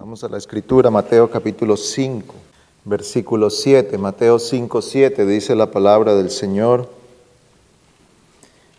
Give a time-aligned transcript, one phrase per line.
[0.00, 2.32] Vamos a la escritura, Mateo capítulo 5,
[2.84, 3.98] versículo 7.
[3.98, 6.88] Mateo 5, 7 dice la palabra del Señor.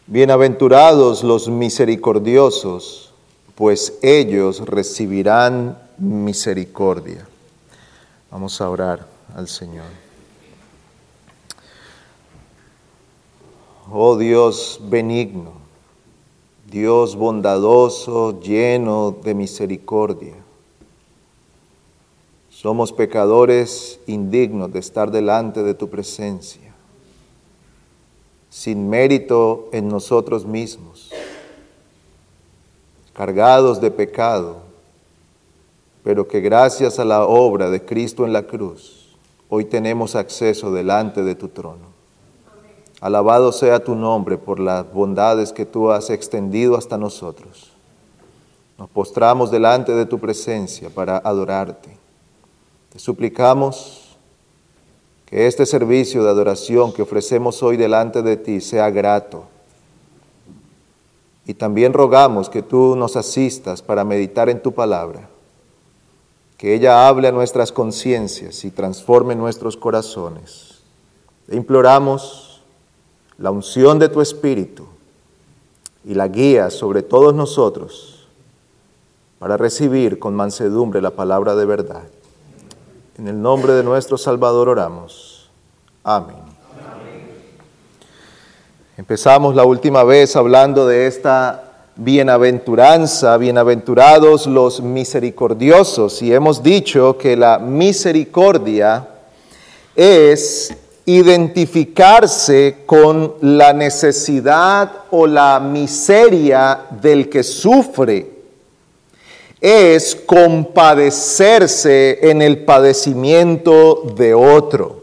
[0.08, 3.14] Bienaventurados los misericordiosos,
[3.56, 7.28] pues ellos recibirán misericordia.
[8.32, 9.06] Vamos a orar
[9.36, 9.88] al Señor.
[13.92, 15.52] Oh Dios benigno,
[16.72, 20.49] Dios bondadoso, lleno de misericordia.
[22.62, 26.74] Somos pecadores indignos de estar delante de tu presencia,
[28.50, 31.10] sin mérito en nosotros mismos,
[33.14, 34.58] cargados de pecado,
[36.04, 39.16] pero que gracias a la obra de Cristo en la cruz,
[39.48, 41.86] hoy tenemos acceso delante de tu trono.
[43.00, 47.72] Alabado sea tu nombre por las bondades que tú has extendido hasta nosotros.
[48.78, 52.09] Nos postramos delante de tu presencia para adorarte.
[52.92, 54.18] Te suplicamos
[55.26, 59.44] que este servicio de adoración que ofrecemos hoy delante de ti sea grato.
[61.46, 65.30] Y también rogamos que tú nos asistas para meditar en tu palabra,
[66.58, 70.80] que ella hable a nuestras conciencias y transforme nuestros corazones.
[71.48, 72.64] Te imploramos
[73.38, 74.88] la unción de tu Espíritu
[76.04, 78.28] y la guía sobre todos nosotros
[79.38, 82.08] para recibir con mansedumbre la palabra de verdad.
[83.20, 85.50] En el nombre de nuestro Salvador oramos.
[86.06, 86.38] Amén.
[88.96, 91.66] Empezamos la última vez hablando de esta
[91.98, 99.06] bienaventuranza, bienaventurados los misericordiosos, y hemos dicho que la misericordia
[99.98, 100.74] es
[101.06, 108.39] identificarse con la necesidad o la miseria del que sufre
[109.62, 115.00] es compadecerse en el padecimiento de otro.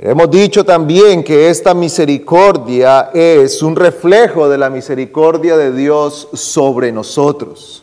[0.00, 6.92] Hemos dicho también que esta misericordia es un reflejo de la misericordia de Dios sobre
[6.92, 7.82] nosotros.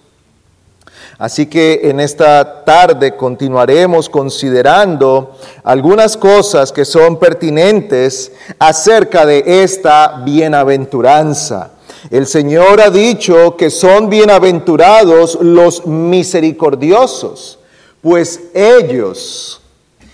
[1.17, 10.21] Así que en esta tarde continuaremos considerando algunas cosas que son pertinentes acerca de esta
[10.25, 11.71] bienaventuranza.
[12.11, 17.57] El Señor ha dicho que son bienaventurados los misericordiosos,
[18.01, 19.59] pues ellos,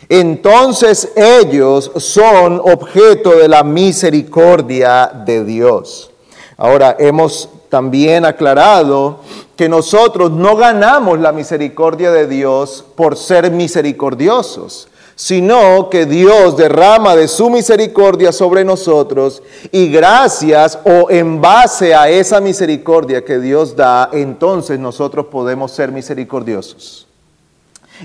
[0.07, 6.12] entonces ellos son objeto de la misericordia de Dios.
[6.57, 9.19] Ahora, hemos también aclarado
[9.58, 14.88] que nosotros no ganamos la misericordia de Dios por ser misericordiosos
[15.21, 22.09] sino que Dios derrama de su misericordia sobre nosotros y gracias o en base a
[22.09, 27.05] esa misericordia que Dios da, entonces nosotros podemos ser misericordiosos.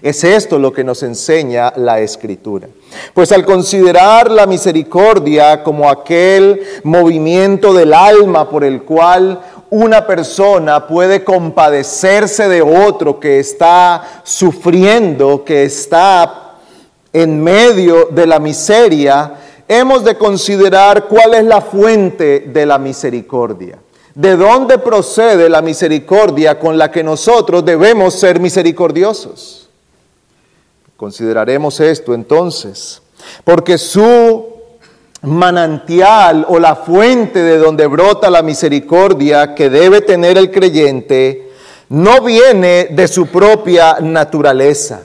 [0.02, 2.68] Es esto lo que nos enseña la escritura.
[3.14, 9.40] Pues al considerar la misericordia como aquel movimiento del alma por el cual
[9.70, 16.42] una persona puede compadecerse de otro que está sufriendo, que está
[17.16, 23.78] en medio de la miseria, hemos de considerar cuál es la fuente de la misericordia.
[24.14, 29.70] ¿De dónde procede la misericordia con la que nosotros debemos ser misericordiosos?
[30.98, 33.00] Consideraremos esto entonces,
[33.44, 34.48] porque su
[35.22, 41.50] manantial o la fuente de donde brota la misericordia que debe tener el creyente
[41.88, 45.00] no viene de su propia naturaleza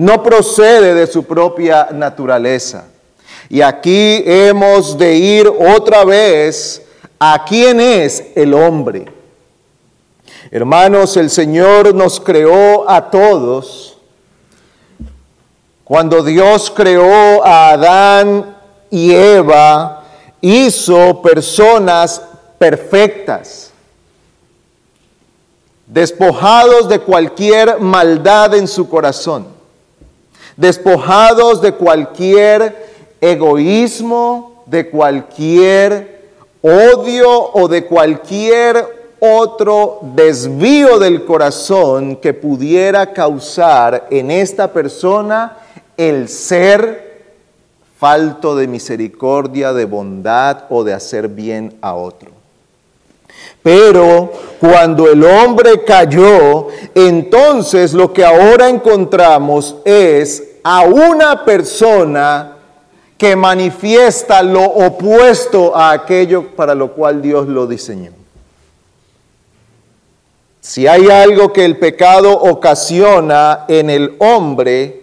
[0.00, 2.86] no procede de su propia naturaleza.
[3.50, 6.80] Y aquí hemos de ir otra vez
[7.18, 9.12] a quién es el hombre.
[10.50, 13.98] Hermanos, el Señor nos creó a todos.
[15.84, 18.56] Cuando Dios creó a Adán
[18.88, 20.02] y Eva,
[20.40, 22.22] hizo personas
[22.56, 23.70] perfectas,
[25.86, 29.59] despojados de cualquier maldad en su corazón
[30.56, 36.20] despojados de cualquier egoísmo, de cualquier
[36.62, 45.56] odio o de cualquier otro desvío del corazón que pudiera causar en esta persona
[45.96, 47.10] el ser
[47.98, 52.39] falto de misericordia, de bondad o de hacer bien a otro.
[53.62, 62.56] Pero cuando el hombre cayó, entonces lo que ahora encontramos es a una persona
[63.18, 68.12] que manifiesta lo opuesto a aquello para lo cual Dios lo diseñó.
[70.62, 75.00] Si hay algo que el pecado ocasiona en el hombre,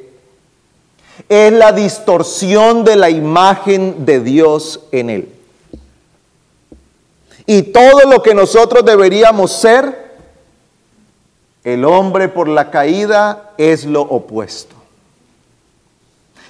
[1.30, 5.37] es la distorsión de la imagen de Dios en él.
[7.48, 10.12] Y todo lo que nosotros deberíamos ser,
[11.64, 14.76] el hombre por la caída es lo opuesto.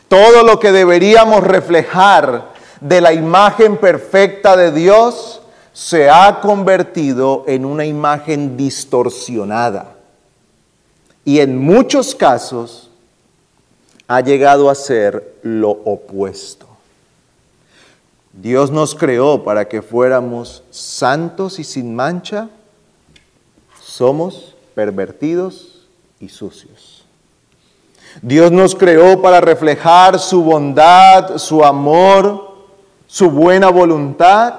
[0.08, 2.50] Todo lo que deberíamos reflejar
[2.82, 5.42] de la imagen perfecta de Dios
[5.72, 9.96] se ha convertido en una imagen distorsionada.
[11.24, 12.90] Y en muchos casos
[14.08, 16.57] ha llegado a ser lo opuesto.
[18.40, 22.50] Dios nos creó para que fuéramos santos y sin mancha.
[23.82, 25.88] Somos pervertidos
[26.20, 27.04] y sucios.
[28.22, 32.52] Dios nos creó para reflejar su bondad, su amor,
[33.08, 34.54] su buena voluntad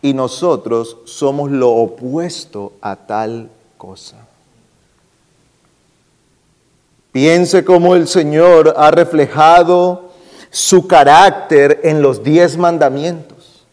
[0.00, 4.16] y nosotros somos lo opuesto a tal cosa.
[7.12, 10.11] Piense cómo el Señor ha reflejado
[10.52, 13.64] su carácter en los diez mandamientos.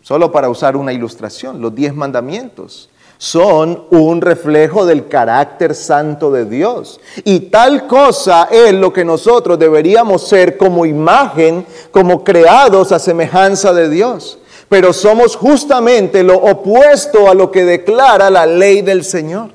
[0.00, 6.44] Solo para usar una ilustración, los diez mandamientos son un reflejo del carácter santo de
[6.44, 6.98] Dios.
[7.22, 13.72] Y tal cosa es lo que nosotros deberíamos ser como imagen, como creados a semejanza
[13.72, 14.38] de Dios.
[14.68, 19.50] Pero somos justamente lo opuesto a lo que declara la ley del Señor.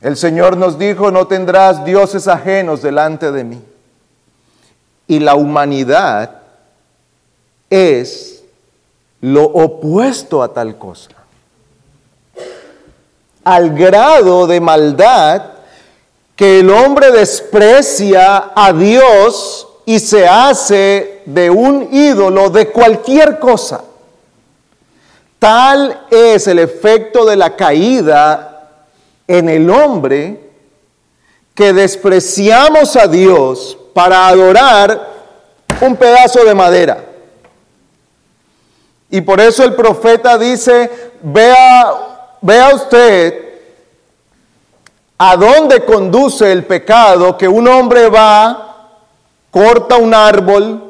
[0.00, 3.62] El Señor nos dijo, no tendrás dioses ajenos delante de mí.
[5.06, 6.38] Y la humanidad
[7.68, 8.42] es
[9.20, 11.10] lo opuesto a tal cosa.
[13.44, 15.42] Al grado de maldad
[16.34, 23.82] que el hombre desprecia a Dios y se hace de un ídolo de cualquier cosa.
[25.38, 28.49] Tal es el efecto de la caída
[29.30, 30.40] en el hombre
[31.54, 35.08] que despreciamos a Dios para adorar
[35.80, 37.04] un pedazo de madera.
[39.08, 41.92] Y por eso el profeta dice, vea,
[42.40, 43.50] vea usted
[45.16, 48.88] a dónde conduce el pecado, que un hombre va,
[49.52, 50.89] corta un árbol,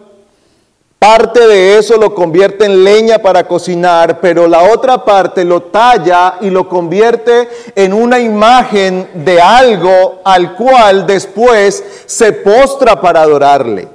[1.01, 6.37] parte de eso lo convierte en leña para cocinar, pero la otra parte lo talla
[6.43, 13.89] y lo convierte en una imagen de algo al cual después se postra para adorarle.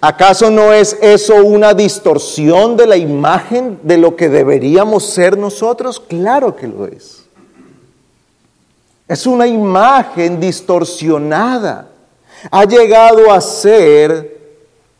[0.00, 5.98] ¿Acaso no es eso una distorsión de la imagen de lo que deberíamos ser nosotros?
[5.98, 7.24] Claro que lo es.
[9.08, 11.88] Es una imagen distorsionada.
[12.52, 14.38] Ha llegado a ser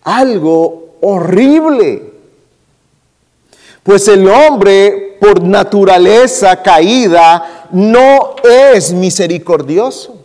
[0.02, 2.10] algo horrible.
[3.82, 10.16] Pues el hombre, por naturaleza caída, no es misericordioso.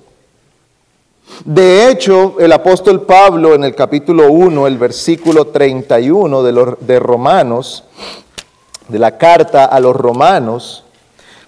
[1.44, 7.84] De hecho, el apóstol Pablo en el capítulo 1, el versículo 31 de, de Romanos,
[8.88, 10.84] de la carta a los romanos,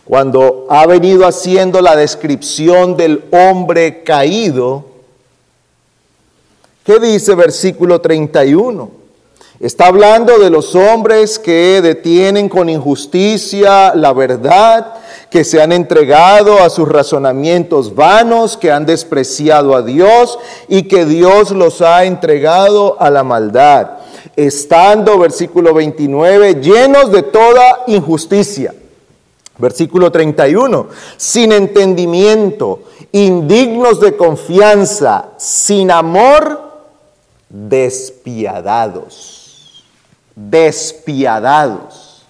[0.03, 4.85] cuando ha venido haciendo la descripción del hombre caído,
[6.83, 8.96] ¿qué dice versículo 31?
[9.59, 14.93] Está hablando de los hombres que detienen con injusticia la verdad,
[15.31, 20.37] que se han entregado a sus razonamientos vanos, que han despreciado a Dios
[20.67, 23.93] y que Dios los ha entregado a la maldad,
[24.35, 28.75] estando, versículo 29, llenos de toda injusticia.
[29.57, 30.87] Versículo 31,
[31.17, 36.61] sin entendimiento, indignos de confianza, sin amor,
[37.49, 39.46] despiadados,
[40.37, 42.23] despiadados.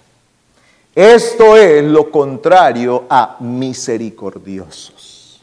[0.94, 5.40] Esto es lo contrario a misericordiosos,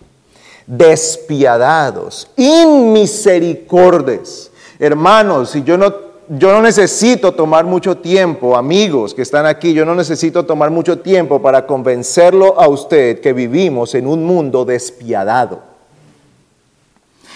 [0.66, 4.52] despiadados, inmisericordes.
[4.80, 9.86] Hermanos, si yo no yo no necesito tomar mucho tiempo, amigos que están aquí, yo
[9.86, 15.62] no necesito tomar mucho tiempo para convencerlo a usted que vivimos en un mundo despiadado,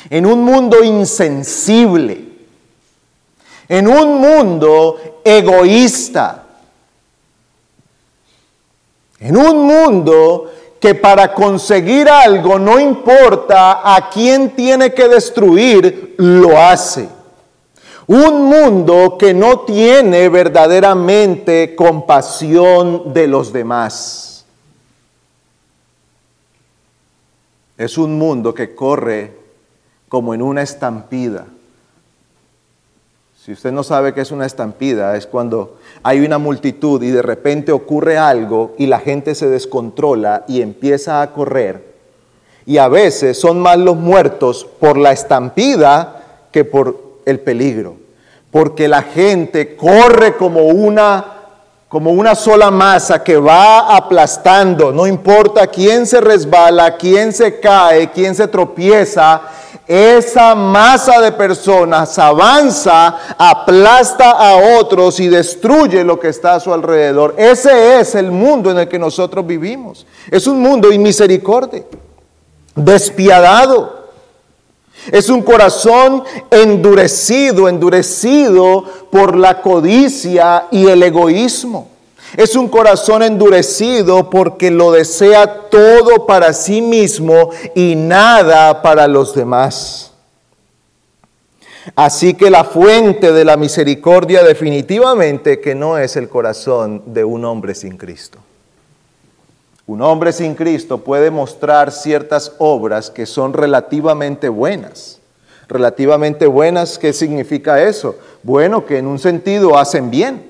[0.10, 2.29] en un mundo insensible,
[3.70, 6.44] en un mundo egoísta,
[9.20, 16.58] en un mundo que para conseguir algo no importa a quién tiene que destruir, lo
[16.58, 17.08] hace.
[18.08, 24.46] Un mundo que no tiene verdaderamente compasión de los demás.
[27.78, 29.38] Es un mundo que corre
[30.08, 31.46] como en una estampida,
[33.50, 37.24] Si usted no sabe qué es una estampida, es cuando hay una multitud y de
[37.24, 41.96] repente ocurre algo y la gente se descontrola y empieza a correr.
[42.68, 47.96] Y a veces son más los muertos por la estampida que por el peligro.
[48.52, 51.40] Porque la gente corre como una
[51.88, 58.12] como una sola masa que va aplastando, no importa quién se resbala, quién se cae,
[58.12, 59.42] quién se tropieza,
[59.88, 66.74] esa masa de personas avanza, aplasta a otros y destruye lo que está a su
[66.74, 67.36] alrededor.
[67.38, 70.06] Ese es el mundo en el que nosotros vivimos.
[70.30, 71.84] Es un mundo inmisericordia,
[72.76, 74.00] despiadado.
[75.12, 81.88] Es un corazón endurecido, endurecido por la codicia y el egoísmo.
[82.38, 89.34] Es un corazón endurecido porque lo desea todo para sí mismo y nada para los
[89.34, 90.12] demás.
[91.96, 97.46] Así que la fuente de la misericordia definitivamente que no es el corazón de un
[97.46, 98.38] hombre sin Cristo.
[99.88, 105.20] Un hombre sin Cristo puede mostrar ciertas obras que son relativamente buenas.
[105.68, 108.16] Relativamente buenas, ¿qué significa eso?
[108.44, 110.49] Bueno, que en un sentido hacen bien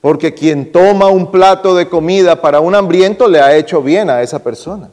[0.00, 4.22] porque quien toma un plato de comida para un hambriento le ha hecho bien a
[4.22, 4.88] esa persona.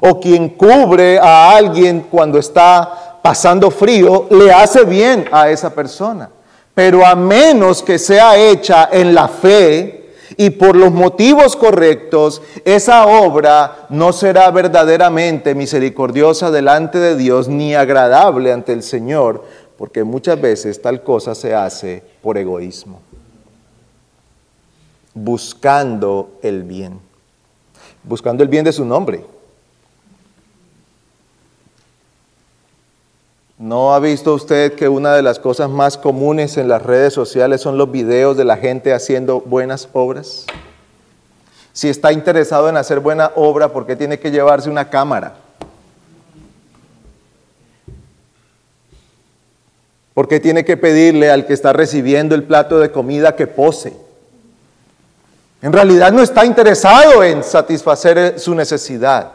[0.00, 6.30] O quien cubre a alguien cuando está pasando frío, le hace bien a esa persona.
[6.74, 13.04] Pero a menos que sea hecha en la fe y por los motivos correctos, esa
[13.06, 19.44] obra no será verdaderamente misericordiosa delante de Dios ni agradable ante el Señor,
[19.76, 23.11] porque muchas veces tal cosa se hace por egoísmo
[25.14, 27.00] buscando el bien,
[28.02, 29.24] buscando el bien de su nombre.
[33.58, 37.60] ¿No ha visto usted que una de las cosas más comunes en las redes sociales
[37.60, 40.46] son los videos de la gente haciendo buenas obras?
[41.72, 45.36] Si está interesado en hacer buena obra, ¿por qué tiene que llevarse una cámara?
[50.12, 53.96] ¿Por qué tiene que pedirle al que está recibiendo el plato de comida que pose?
[55.62, 59.30] En realidad no está interesado en satisfacer su necesidad.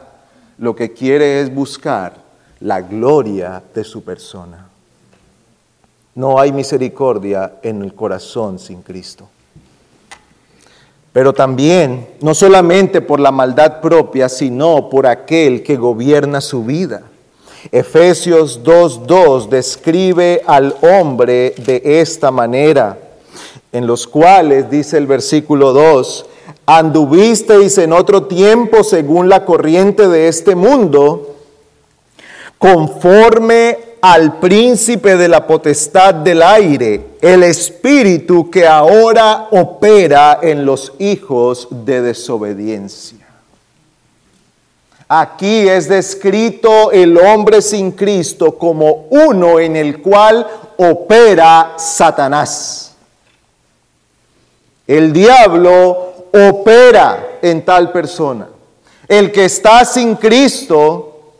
[0.57, 2.15] Lo que quiere es buscar
[2.59, 4.67] la gloria de su persona.
[6.15, 9.29] No hay misericordia en el corazón sin Cristo.
[11.13, 17.03] Pero también, no solamente por la maldad propia, sino por aquel que gobierna su vida.
[17.71, 22.97] Efesios 2.2 describe al hombre de esta manera
[23.77, 26.25] en los cuales, dice el versículo 2,
[26.65, 31.35] anduvisteis en otro tiempo según la corriente de este mundo,
[32.57, 40.93] conforme al príncipe de la potestad del aire, el espíritu que ahora opera en los
[40.99, 43.27] hijos de desobediencia.
[45.09, 50.45] Aquí es descrito el hombre sin Cristo como uno en el cual
[50.77, 52.86] opera Satanás.
[54.87, 58.47] El diablo opera en tal persona.
[59.07, 61.33] El que está sin Cristo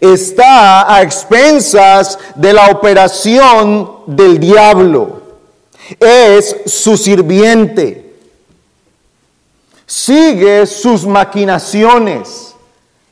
[0.00, 5.20] está a expensas de la operación del diablo.
[5.98, 8.14] Es su sirviente.
[9.86, 12.54] Sigue sus maquinaciones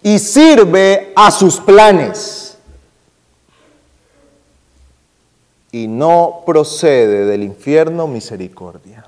[0.02, 2.56] y sirve a sus planes.
[5.72, 9.07] Y no procede del infierno misericordia.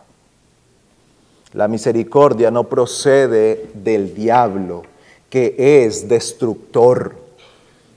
[1.52, 4.82] La misericordia no procede del diablo,
[5.28, 7.16] que es destructor,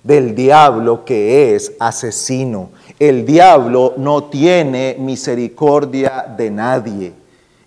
[0.03, 2.71] del diablo que es asesino.
[2.99, 7.13] El diablo no tiene misericordia de nadie.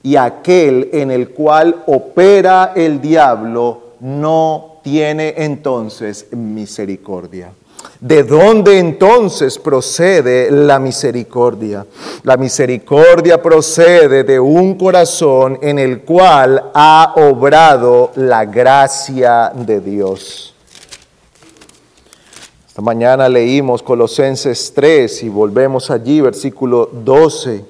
[0.02, 7.52] Y aquel en el cual opera el diablo no tiene entonces misericordia.
[8.00, 11.86] ¿De dónde entonces procede la misericordia?
[12.24, 20.54] La misericordia procede de un corazón en el cual ha obrado la gracia de Dios.
[22.68, 27.64] Esta mañana leímos Colosenses 3 y volvemos allí, versículo 12.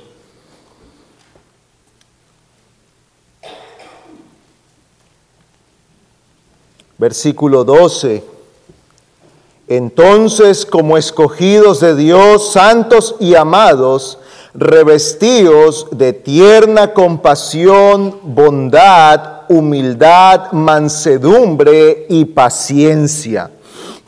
[6.99, 8.36] Versículo 12.
[9.69, 14.19] Entonces, como escogidos de Dios, santos y amados,
[14.55, 23.51] revestidos de tierna compasión, bondad, humildad, mansedumbre y paciencia.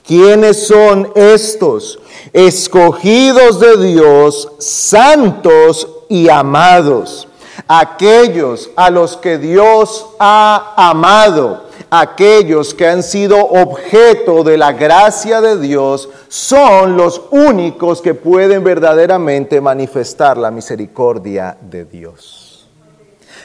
[0.04, 1.98] ¿Quiénes son estos?
[2.32, 7.28] escogidos de Dios, santos y amados,
[7.66, 15.40] aquellos a los que Dios ha amado, aquellos que han sido objeto de la gracia
[15.40, 22.68] de Dios, son los únicos que pueden verdaderamente manifestar la misericordia de Dios.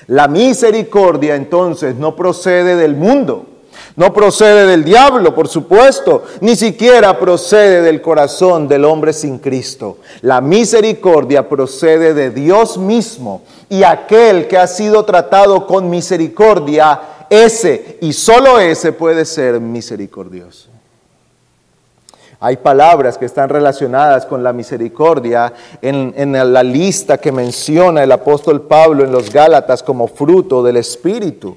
[0.08, 3.46] La misericordia entonces no procede del mundo,
[3.96, 9.98] no procede del diablo, por supuesto, ni siquiera procede del corazón del hombre sin Cristo.
[10.22, 17.98] La misericordia procede de Dios mismo y aquel que ha sido tratado con misericordia, ese
[18.02, 20.70] y solo ese puede ser misericordioso.
[22.40, 28.12] Hay palabras que están relacionadas con la misericordia en, en, la lista que menciona el
[28.12, 31.56] apóstol Pablo en los Gálatas como fruto del Espíritu.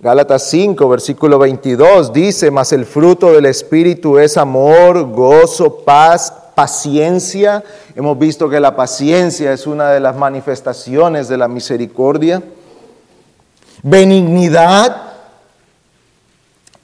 [0.00, 7.62] Gálatas 5, versículo 22 dice, mas el fruto del Espíritu es amor, gozo, paz, paciencia.
[7.94, 12.42] Hemos visto que la paciencia es una de las manifestaciones de la misericordia.
[13.82, 14.96] Benignidad,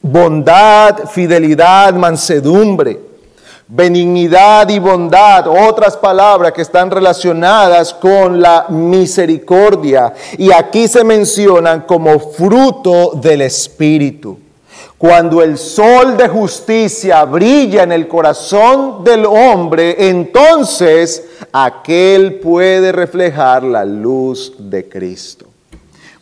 [0.00, 3.14] bondad, fidelidad, mansedumbre
[3.66, 10.12] benignidad y bondad, otras palabras que están relacionadas con la misericordia.
[10.36, 14.38] Y aquí se mencionan como fruto del Espíritu.
[14.98, 23.64] Cuando el sol de justicia brilla en el corazón del hombre, entonces aquel puede reflejar
[23.64, 25.46] la luz de Cristo.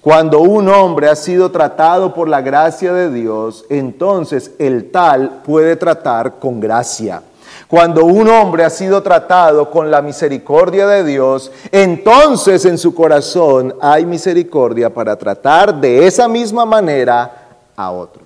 [0.03, 5.77] Cuando un hombre ha sido tratado por la gracia de Dios, entonces el tal puede
[5.77, 7.23] tratar con gracia.
[7.69, 13.77] Cuando un hombre ha sido tratado con la misericordia de Dios, entonces en su corazón
[13.81, 18.22] hay misericordia para tratar de esa misma manera a otros.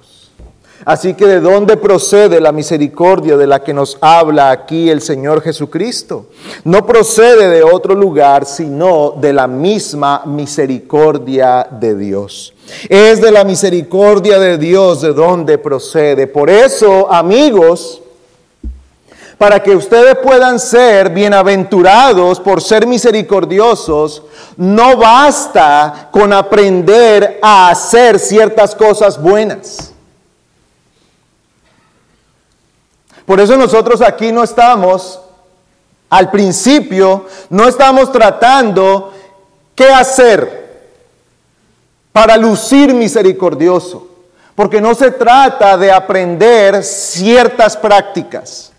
[0.86, 5.42] Así que de dónde procede la misericordia de la que nos habla aquí el Señor
[5.42, 6.26] Jesucristo?
[6.62, 12.54] No procede de otro lugar, sino de la misma misericordia de Dios.
[12.88, 16.28] Es de la misericordia de Dios de donde procede.
[16.28, 18.00] Por eso, amigos,
[19.38, 24.22] para que ustedes puedan ser bienaventurados por ser misericordiosos,
[24.56, 29.95] no basta con aprender a hacer ciertas cosas buenas.
[33.26, 35.20] Por eso nosotros aquí no estamos,
[36.08, 39.12] al principio, no estamos tratando
[39.74, 40.66] qué hacer
[42.12, 44.06] para lucir misericordioso,
[44.54, 48.72] porque no se trata de aprender ciertas prácticas.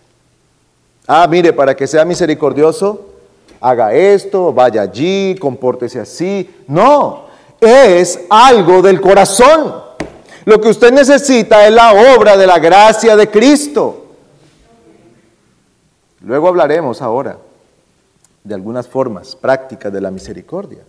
[1.05, 3.05] Ah, mire, para que sea misericordioso,
[3.59, 6.49] haga esto, vaya allí, compórtese así.
[6.67, 7.25] No,
[7.59, 9.83] es algo del corazón.
[10.45, 14.06] Lo que usted necesita es la obra de la gracia de Cristo.
[16.27, 17.37] Luego hablaremos ahora
[18.43, 20.79] de algunas formas prácticas de la misericordia.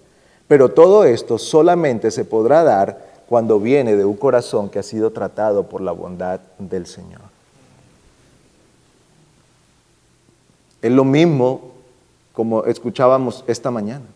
[0.49, 5.13] Pero todo esto solamente se podrá dar cuando viene de un corazón que ha sido
[5.13, 7.21] tratado por la bondad del Señor.
[10.83, 11.71] Es lo mismo
[12.33, 14.07] como escuchábamos esta mañana.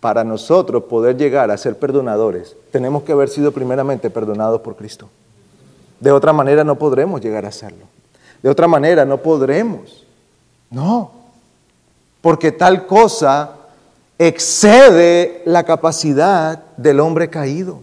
[0.00, 5.10] Para nosotros poder llegar a ser perdonadores, tenemos que haber sido primeramente perdonados por Cristo.
[6.00, 7.97] De otra manera no podremos llegar a serlo.
[8.42, 10.04] De otra manera no podremos.
[10.70, 11.10] No,
[12.20, 13.52] porque tal cosa
[14.18, 17.80] excede la capacidad del hombre caído.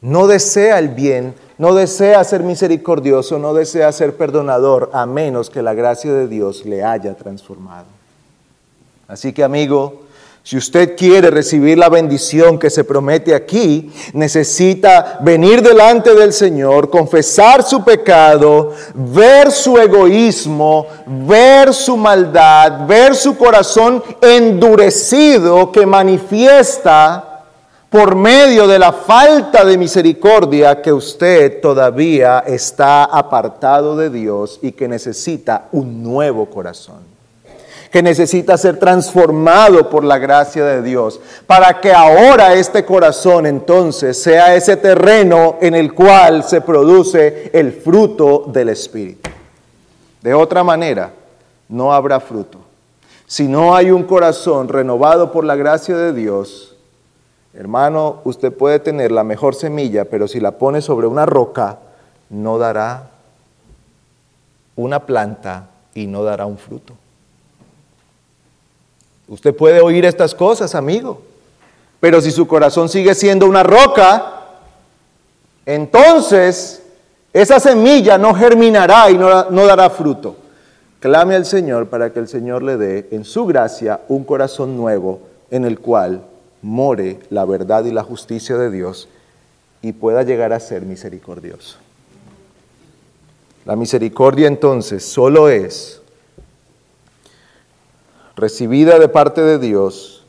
[0.00, 5.62] No desea el bien, no desea ser misericordioso, no desea ser perdonador, a menos que
[5.62, 7.86] la gracia de Dios le haya transformado.
[9.06, 10.02] Así que amigo,
[10.44, 16.90] si usted quiere recibir la bendición que se promete aquí, necesita venir delante del Señor,
[16.90, 27.32] confesar su pecado, ver su egoísmo, ver su maldad, ver su corazón endurecido que manifiesta
[27.92, 34.72] por medio de la falta de misericordia que usted todavía está apartado de Dios y
[34.72, 37.01] que necesita un nuevo corazón,
[37.92, 44.20] que necesita ser transformado por la gracia de Dios, para que ahora este corazón entonces
[44.20, 49.28] sea ese terreno en el cual se produce el fruto del Espíritu.
[50.22, 51.12] De otra manera,
[51.68, 52.58] no habrá fruto.
[53.26, 56.72] Si no hay un corazón renovado por la gracia de Dios,
[57.54, 61.80] Hermano, usted puede tener la mejor semilla, pero si la pone sobre una roca,
[62.30, 63.10] no dará
[64.74, 66.94] una planta y no dará un fruto.
[69.32, 71.22] Usted puede oír estas cosas, amigo,
[72.00, 74.40] pero si su corazón sigue siendo una roca,
[75.64, 76.82] entonces
[77.32, 80.36] esa semilla no germinará y no, dará fruto.
[81.00, 85.20] Clame al Señor para que el Señor le dé en su gracia un corazón nuevo
[85.50, 86.20] en el cual
[86.60, 89.08] more la verdad y la justicia de Dios
[89.80, 91.78] y pueda llegar a ser misericordioso.
[93.64, 96.01] La misericordia entonces solo es
[98.36, 100.24] recibida de parte de Dios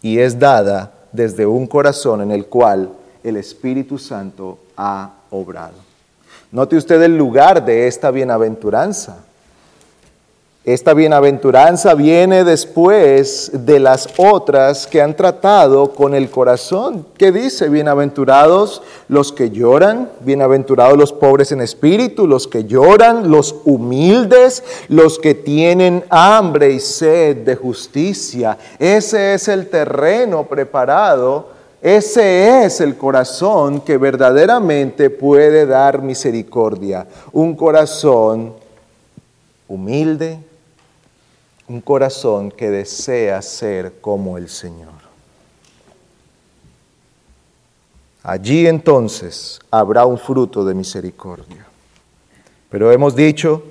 [0.00, 2.90] y es dada desde un corazón en el cual
[3.22, 5.74] el Espíritu Santo ha obrado.
[6.50, 9.24] Note usted el lugar de esta bienaventuranza.
[10.64, 17.04] Esta bienaventuranza viene después de las otras que han tratado con el corazón.
[17.18, 17.68] ¿Qué dice?
[17.68, 25.18] Bienaventurados los que lloran, bienaventurados los pobres en espíritu, los que lloran, los humildes, los
[25.18, 28.56] que tienen hambre y sed de justicia.
[28.78, 31.48] Ese es el terreno preparado,
[31.82, 37.08] ese es el corazón que verdaderamente puede dar misericordia.
[37.32, 38.54] Un corazón
[39.66, 40.38] humilde,
[41.72, 44.92] un corazón que desea ser como el Señor.
[48.22, 51.66] Allí entonces habrá un fruto de misericordia.
[52.68, 53.62] Pero hemos dicho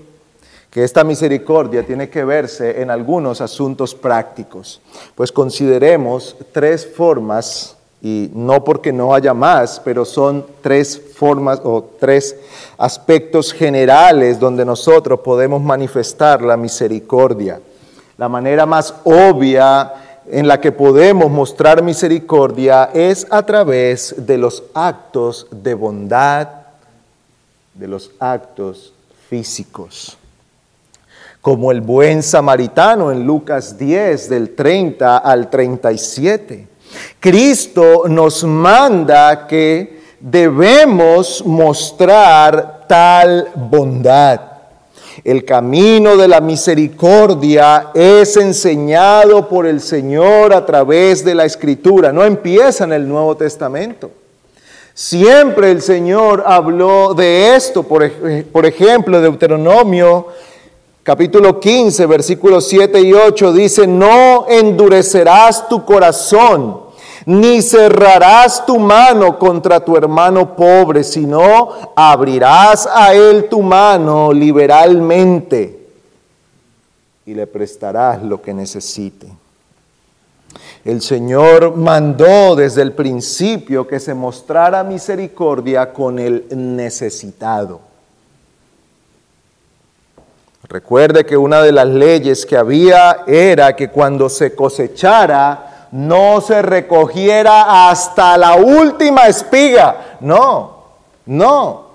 [0.71, 4.81] que esta misericordia tiene que verse en algunos asuntos prácticos,
[5.13, 11.83] pues consideremos tres formas, y no porque no haya más, pero son tres formas o
[11.99, 12.35] tres
[12.79, 17.61] aspectos generales donde nosotros podemos manifestar la misericordia.
[18.21, 19.93] La manera más obvia
[20.29, 26.47] en la que podemos mostrar misericordia es a través de los actos de bondad,
[27.73, 28.93] de los actos
[29.27, 30.19] físicos.
[31.41, 36.67] Como el buen samaritano en Lucas 10 del 30 al 37.
[37.19, 44.50] Cristo nos manda que debemos mostrar tal bondad.
[45.23, 52.11] El camino de la misericordia es enseñado por el Señor a través de la Escritura.
[52.11, 54.11] No empieza en el Nuevo Testamento.
[54.93, 57.83] Siempre el Señor habló de esto.
[57.83, 58.11] Por,
[58.51, 60.27] por ejemplo, Deuteronomio
[61.03, 66.90] capítulo 15, versículos 7 y 8 dice, no endurecerás tu corazón
[67.25, 75.79] ni cerrarás tu mano contra tu hermano pobre, sino abrirás a él tu mano liberalmente
[77.25, 79.27] y le prestarás lo que necesite.
[80.83, 87.81] El Señor mandó desde el principio que se mostrara misericordia con el necesitado.
[90.63, 96.61] Recuerde que una de las leyes que había era que cuando se cosechara, no se
[96.61, 100.17] recogiera hasta la última espiga.
[100.21, 100.77] No,
[101.25, 101.91] no.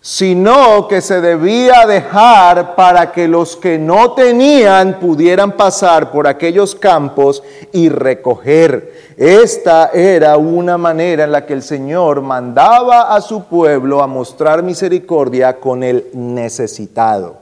[0.00, 6.74] Sino que se debía dejar para que los que no tenían pudieran pasar por aquellos
[6.74, 7.42] campos
[7.72, 9.14] y recoger.
[9.16, 14.62] Esta era una manera en la que el Señor mandaba a su pueblo a mostrar
[14.62, 17.36] misericordia con el necesitado.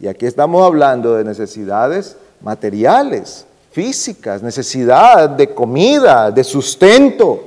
[0.00, 7.42] Y aquí estamos hablando de necesidades materiales físicas, necesidad de comida, de sustento,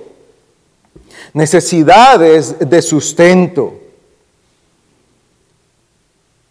[1.33, 3.73] necesidades de sustento.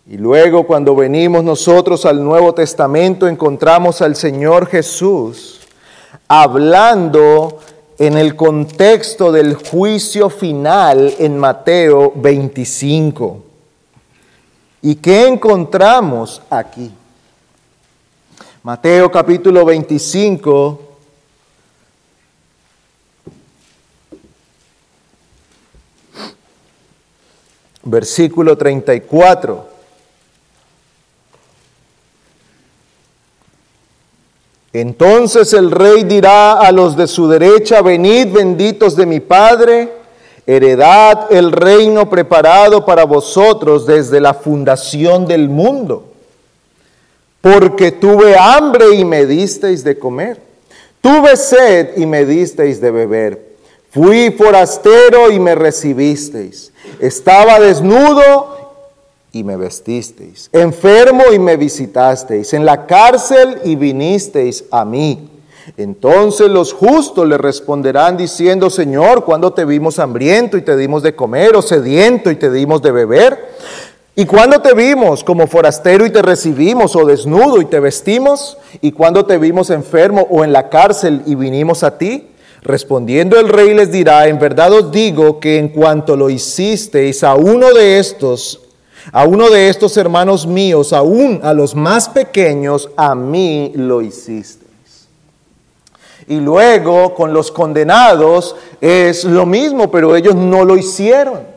[0.07, 5.61] Y luego cuando venimos nosotros al Nuevo Testamento encontramos al Señor Jesús
[6.27, 7.59] hablando
[7.99, 13.43] en el contexto del juicio final en Mateo 25.
[14.81, 16.91] ¿Y qué encontramos aquí?
[18.67, 20.81] Mateo capítulo 25.
[27.85, 29.69] Versículo 34.
[34.73, 39.93] Entonces el rey dirá a los de su derecha, venid benditos de mi Padre,
[40.45, 46.16] heredad el reino preparado para vosotros desde la fundación del mundo
[47.47, 50.41] porque tuve hambre y me disteis de comer.
[51.01, 53.57] Tuve sed y me disteis de beber.
[53.91, 56.73] Fui forastero y me recibisteis.
[56.99, 58.75] Estaba desnudo
[59.31, 60.51] y me vestisteis.
[60.53, 62.53] Enfermo y me visitasteis.
[62.53, 65.31] En la cárcel y vinisteis a mí.
[65.77, 71.15] Entonces los justos le responderán diciendo, Señor, cuando te vimos hambriento y te dimos de
[71.15, 73.39] comer, o sediento y te dimos de beber?
[74.19, 78.57] ¿Y cuando te vimos como forastero y te recibimos, o desnudo y te vestimos?
[78.81, 82.31] ¿Y cuando te vimos enfermo o en la cárcel y vinimos a ti?
[82.63, 87.35] Respondiendo el rey les dirá, en verdad os digo que en cuanto lo hicisteis a
[87.35, 88.63] uno de estos,
[89.13, 95.09] a uno de estos hermanos míos, aún a los más pequeños, a mí lo hicisteis.
[96.27, 101.56] Y luego con los condenados es lo mismo, pero ellos no lo hicieron.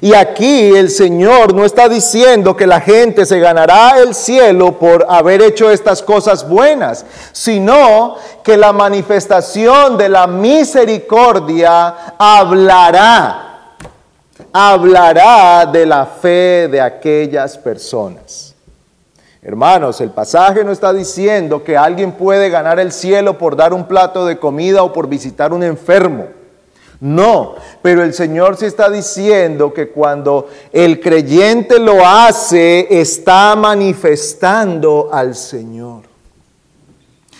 [0.00, 5.04] Y aquí el Señor no está diciendo que la gente se ganará el cielo por
[5.08, 13.74] haber hecho estas cosas buenas, sino que la manifestación de la misericordia hablará,
[14.52, 18.54] hablará de la fe de aquellas personas.
[19.42, 23.86] Hermanos, el pasaje no está diciendo que alguien puede ganar el cielo por dar un
[23.86, 26.39] plato de comida o por visitar un enfermo.
[27.00, 35.08] No, pero el Señor sí está diciendo que cuando el creyente lo hace, está manifestando
[35.10, 36.02] al Señor.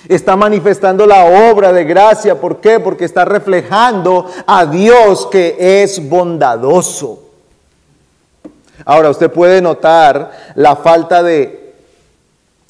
[0.09, 2.41] Está manifestando la obra de gracia.
[2.41, 2.81] ¿Por qué?
[2.81, 7.25] Porque está reflejando a Dios que es bondadoso.
[8.87, 11.60] Ahora usted puede notar la falta de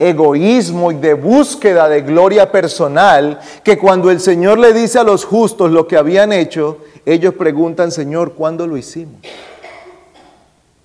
[0.01, 5.27] egoísmo y de búsqueda de gloria personal, que cuando el Señor le dice a los
[5.27, 9.21] justos lo que habían hecho, ellos preguntan, Señor, ¿cuándo lo hicimos?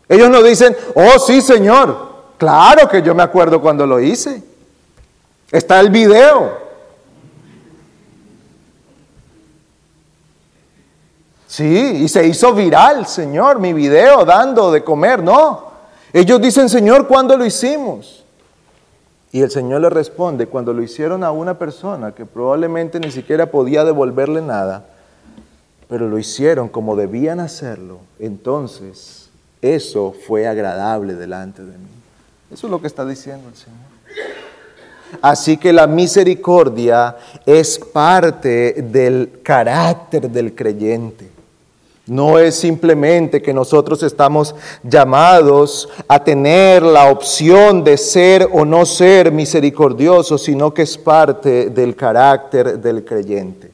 [0.10, 1.98] Ellos no dicen, oh sí, Señor,
[2.38, 4.44] claro que yo me acuerdo cuando lo hice.
[5.50, 6.66] Está el video.
[11.48, 15.24] Sí, y se hizo viral, Señor, mi video dando de comer.
[15.24, 15.72] No,
[16.12, 18.25] ellos dicen, Señor, ¿cuándo lo hicimos?
[19.36, 23.52] Y el Señor le responde, cuando lo hicieron a una persona que probablemente ni siquiera
[23.52, 24.86] podía devolverle nada,
[25.90, 29.28] pero lo hicieron como debían hacerlo, entonces
[29.62, 31.90] eso fue agradable delante de mí.
[32.50, 33.78] Eso es lo que está diciendo el Señor.
[35.22, 41.30] Así que la misericordia es parte del carácter del creyente.
[42.08, 48.86] No es simplemente que nosotros estamos llamados a tener la opción de ser o no
[48.86, 53.72] ser misericordiosos, sino que es parte del carácter del creyente.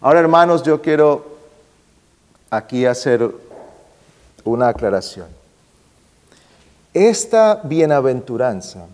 [0.00, 1.24] Ahora, hermanos, yo quiero
[2.50, 3.28] aquí hacer
[4.44, 5.26] una aclaración.
[6.94, 8.86] Esta bienaventuranza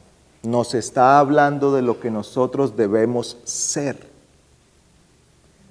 [0.43, 4.07] nos está hablando de lo que nosotros debemos ser.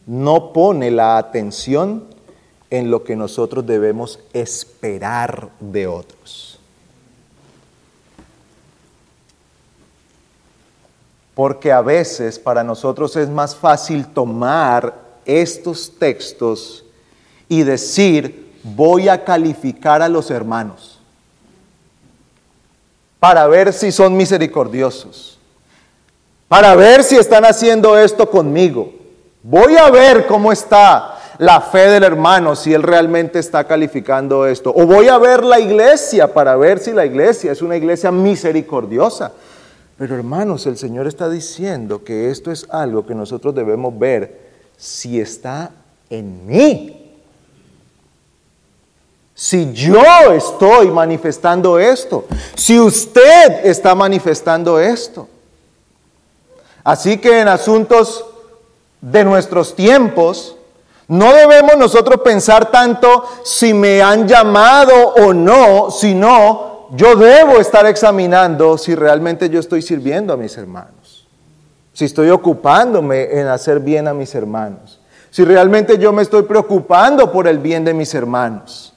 [0.05, 2.16] No pone la atención
[2.69, 6.59] en lo que nosotros debemos esperar de otros.
[11.33, 14.93] Porque a veces para nosotros es más fácil tomar
[15.25, 16.83] estos textos
[17.47, 20.99] y decir, voy a calificar a los hermanos
[23.19, 25.37] para ver si son misericordiosos,
[26.47, 28.93] para ver si están haciendo esto conmigo.
[29.43, 34.73] Voy a ver cómo está la fe del hermano, si él realmente está calificando esto.
[34.75, 39.31] O voy a ver la iglesia para ver si la iglesia es una iglesia misericordiosa.
[39.97, 44.39] Pero hermanos, el Señor está diciendo que esto es algo que nosotros debemos ver
[44.77, 45.71] si está
[46.09, 47.03] en mí.
[49.33, 50.01] Si yo
[50.33, 55.27] estoy manifestando esto, si usted está manifestando esto.
[56.83, 58.25] Así que en asuntos
[59.01, 60.56] de nuestros tiempos,
[61.09, 67.85] no debemos nosotros pensar tanto si me han llamado o no, sino yo debo estar
[67.85, 71.27] examinando si realmente yo estoy sirviendo a mis hermanos,
[71.93, 74.99] si estoy ocupándome en hacer bien a mis hermanos,
[75.31, 78.93] si realmente yo me estoy preocupando por el bien de mis hermanos.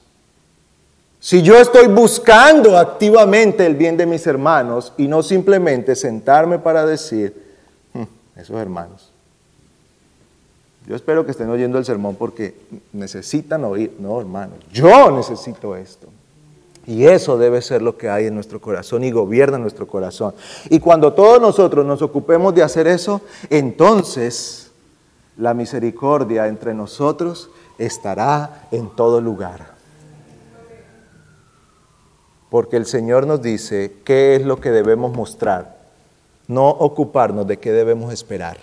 [1.23, 6.87] Si yo estoy buscando activamente el bien de mis hermanos y no simplemente sentarme para
[6.87, 7.55] decir,
[7.93, 8.05] hmm,
[8.37, 9.10] esos hermanos,
[10.91, 12.53] yo espero que estén oyendo el sermón porque
[12.93, 16.09] necesitan oír, no hermanos, yo necesito esto.
[16.85, 20.35] Y eso debe ser lo que hay en nuestro corazón y gobierna nuestro corazón.
[20.69, 24.73] Y cuando todos nosotros nos ocupemos de hacer eso, entonces
[25.37, 29.75] la misericordia entre nosotros estará en todo lugar.
[32.51, 35.77] Porque el Señor nos dice qué es lo que debemos mostrar,
[36.49, 38.57] no ocuparnos de qué debemos esperar.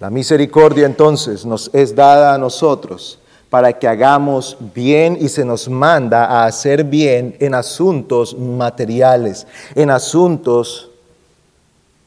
[0.00, 3.18] La misericordia entonces nos es dada a nosotros
[3.50, 9.90] para que hagamos bien y se nos manda a hacer bien en asuntos materiales, en
[9.90, 10.90] asuntos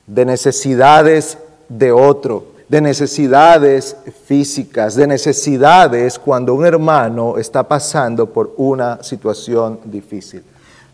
[0.08, 8.54] de necesidades de otro, de necesidades físicas, de necesidades cuando un hermano está pasando por
[8.56, 10.44] una situación difícil.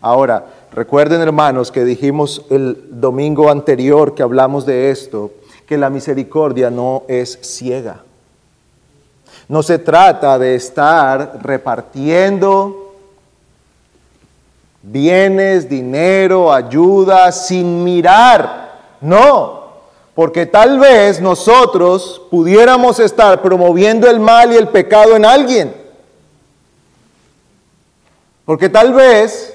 [0.00, 5.30] Ahora, recuerden hermanos que dijimos el domingo anterior que hablamos de esto,
[5.68, 8.00] que la misericordia no es ciega.
[9.48, 12.94] No se trata de estar repartiendo
[14.82, 18.78] bienes, dinero, ayuda sin mirar.
[19.02, 19.68] No,
[20.14, 25.74] porque tal vez nosotros pudiéramos estar promoviendo el mal y el pecado en alguien.
[28.46, 29.54] Porque tal vez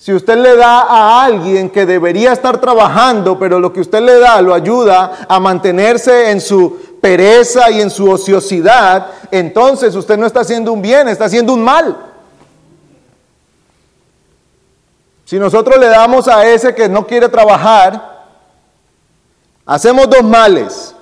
[0.00, 4.18] si usted le da a alguien que debería estar trabajando, pero lo que usted le
[4.18, 10.26] da lo ayuda a mantenerse en su pereza y en su ociosidad, entonces usted no
[10.26, 11.98] está haciendo un bien, está haciendo un mal.
[15.26, 18.24] Si nosotros le damos a ese que no quiere trabajar,
[19.66, 20.94] hacemos dos males.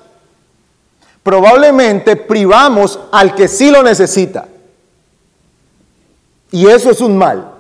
[1.23, 4.49] Probablemente privamos al que sí lo necesita.
[6.51, 7.58] Y eso es un mal.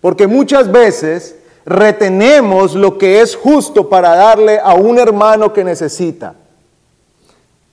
[0.00, 1.36] Porque muchas veces
[1.66, 6.34] retenemos lo que es justo para darle a un hermano que necesita,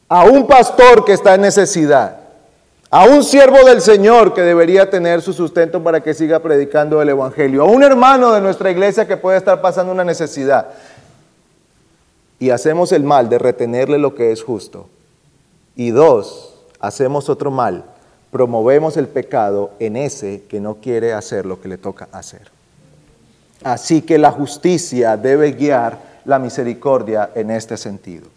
[0.09, 2.17] a un pastor que está en necesidad,
[2.89, 7.09] a un siervo del Señor que debería tener su sustento para que siga predicando el
[7.09, 10.67] Evangelio, a un hermano de nuestra iglesia que puede estar pasando una necesidad.
[12.39, 14.87] Y hacemos el mal de retenerle lo que es justo.
[15.75, 17.83] Y dos, hacemos otro mal
[18.31, 22.49] promovemos el pecado en ese que no quiere hacer lo que le toca hacer.
[23.63, 28.27] Así que la justicia debe guiar la misericordia en este sentido.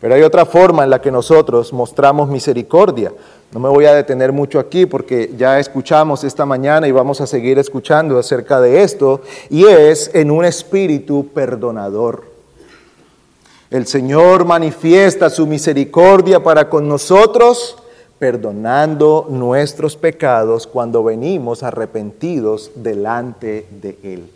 [0.00, 3.12] Pero hay otra forma en la que nosotros mostramos misericordia.
[3.52, 7.26] No me voy a detener mucho aquí porque ya escuchamos esta mañana y vamos a
[7.26, 12.24] seguir escuchando acerca de esto, y es en un espíritu perdonador.
[13.70, 17.76] El Señor manifiesta su misericordia para con nosotros
[18.18, 24.30] perdonando nuestros pecados cuando venimos arrepentidos delante de Él.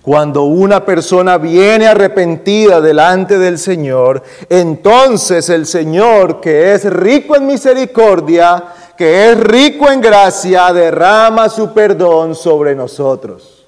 [0.00, 7.46] Cuando una persona viene arrepentida delante del Señor, entonces el Señor, que es rico en
[7.46, 8.64] misericordia,
[8.96, 13.64] que es rico en gracia, derrama su perdón sobre nosotros.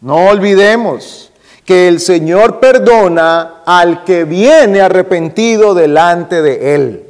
[0.00, 1.29] No olvidemos
[1.70, 7.04] que el Señor perdona al que viene arrepentido delante de Él.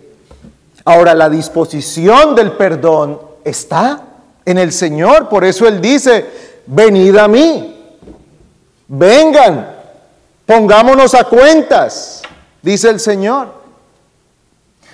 [0.84, 4.02] Ahora, la disposición del perdón está
[4.44, 6.26] en el Señor, por eso Él dice,
[6.66, 7.74] venid a mí,
[8.86, 9.76] vengan,
[10.44, 12.20] pongámonos a cuentas,
[12.60, 13.59] dice el Señor.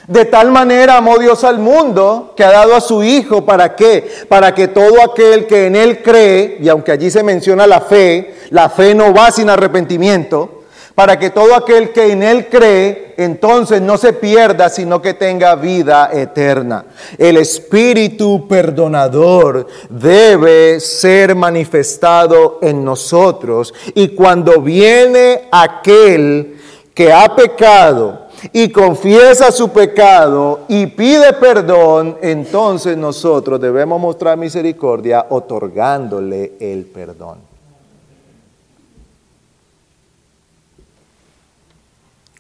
[0.07, 4.09] De tal manera amó Dios al mundo que ha dado a su Hijo, ¿para qué?
[4.29, 8.35] Para que todo aquel que en Él cree, y aunque allí se menciona la fe,
[8.51, 10.63] la fe no va sin arrepentimiento,
[10.95, 15.55] para que todo aquel que en Él cree, entonces no se pierda, sino que tenga
[15.57, 16.87] vida eterna.
[17.19, 23.75] El Espíritu perdonador debe ser manifestado en nosotros.
[23.95, 26.57] Y cuando viene aquel
[26.95, 35.27] que ha pecado, y confiesa su pecado y pide perdón, entonces nosotros debemos mostrar misericordia
[35.31, 37.39] otorgándole el perdón.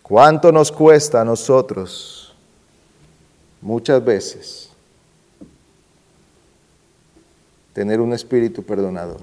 [0.02, 2.32] ¿Cuánto nos cuesta a nosotros
[3.60, 4.70] muchas veces
[7.72, 9.20] tener un espíritu perdonador?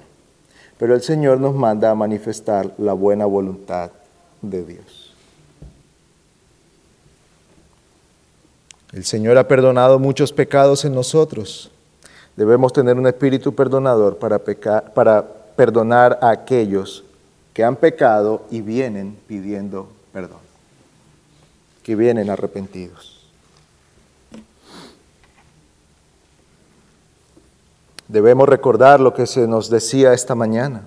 [0.78, 3.91] Pero el Señor nos manda a manifestar la buena voluntad
[4.41, 5.03] de Dios.
[8.94, 11.72] El Señor ha perdonado muchos pecados en nosotros.
[12.36, 15.26] Debemos tener un espíritu perdonador para, para
[15.56, 17.04] perdonar a aquellos
[17.54, 20.40] que han pecado y vienen pidiendo perdón,
[21.82, 23.20] que vienen arrepentidos.
[28.08, 30.86] Debemos recordar lo que se nos decía esta mañana.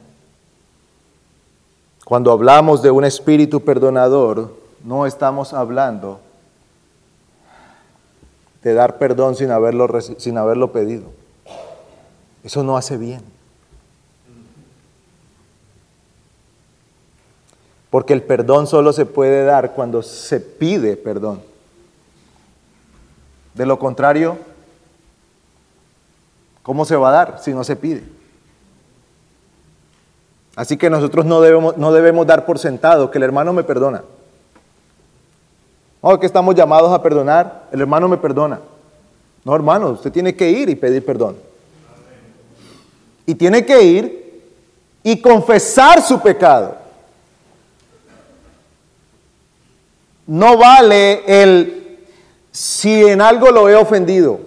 [2.05, 6.21] Cuando hablamos de un espíritu perdonador, no estamos hablando
[8.67, 11.05] de dar perdón sin haberlo, sin haberlo pedido.
[12.43, 13.23] Eso no hace bien.
[17.91, 21.43] Porque el perdón solo se puede dar cuando se pide perdón.
[23.55, 24.37] De lo contrario,
[26.65, 28.03] ¿cómo se va a dar si no se pide?
[30.57, 34.03] Así que nosotros no debemos, no debemos dar por sentado que el hermano me perdona.
[36.09, 38.61] Oh, que estamos llamados a perdonar, el hermano me perdona.
[39.43, 41.37] No, hermano, usted tiene que ir y pedir perdón.
[43.27, 44.45] Y tiene que ir
[45.03, 46.77] y confesar su pecado.
[50.29, 51.99] No vale el
[52.53, 54.39] si en algo lo he ofendido.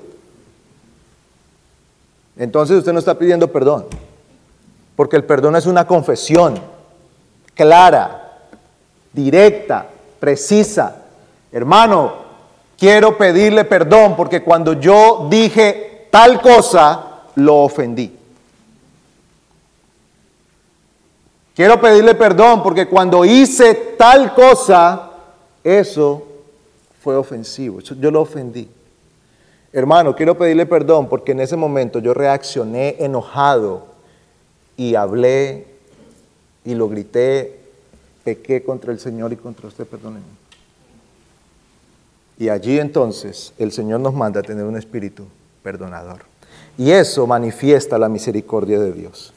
[2.38, 3.86] Entonces usted no está pidiendo perdón.
[4.96, 6.58] Porque el perdón es una confesión
[7.54, 8.48] clara,
[9.12, 9.88] directa,
[10.22, 10.99] precisa.
[11.52, 12.14] Hermano,
[12.78, 18.16] quiero pedirle perdón porque cuando yo dije tal cosa, lo ofendí.
[21.56, 25.12] Quiero pedirle perdón porque cuando hice tal cosa,
[25.64, 26.26] eso
[27.02, 27.82] fue ofensivo.
[27.82, 28.70] Yo lo ofendí.
[29.74, 33.88] Hermano, quiero pedirle perdón porque en ese momento yo reaccioné enojado
[34.78, 35.68] y hablé
[36.64, 37.60] y lo grité,
[38.24, 40.39] pequé contra el Señor y contra usted, perdónenme.
[42.40, 45.26] Y allí entonces el Señor nos manda a tener un espíritu
[45.62, 46.22] perdonador.
[46.78, 49.34] Y eso manifiesta la misericordia de Dios.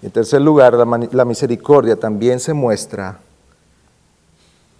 [0.00, 3.18] En tercer lugar, la, la misericordia también se muestra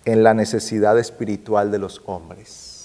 [0.04, 2.76] en la necesidad espiritual de los hombres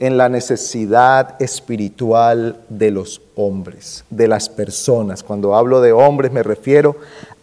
[0.00, 5.22] en la necesidad espiritual de los hombres, de las personas.
[5.22, 6.96] Cuando hablo de hombres me refiero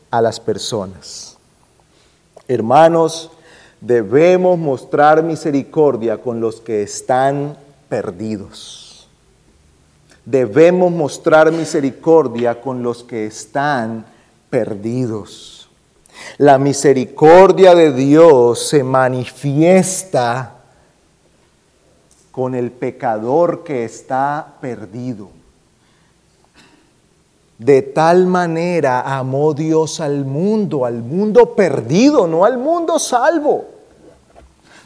[0.10, 1.38] a las personas.
[2.48, 3.30] Hermanos,
[3.82, 7.58] debemos mostrar misericordia con los que están
[7.90, 9.08] perdidos.
[10.26, 14.06] Debemos mostrar misericordia con los que están
[14.50, 15.70] perdidos.
[16.38, 20.56] La misericordia de Dios se manifiesta
[22.32, 25.37] con el pecador que está perdido.
[27.58, 33.66] De tal manera amó Dios al mundo, al mundo perdido, no al mundo salvo.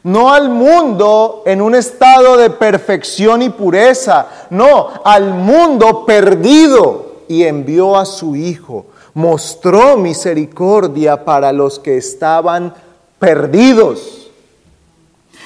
[0.03, 7.43] No al mundo en un estado de perfección y pureza, no, al mundo perdido y
[7.43, 8.86] envió a su Hijo.
[9.13, 12.74] Mostró misericordia para los que estaban
[13.19, 14.20] perdidos